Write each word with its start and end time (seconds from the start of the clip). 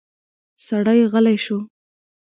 سړی 0.65 0.99
غلی 1.11 1.35
شو. 1.45 1.57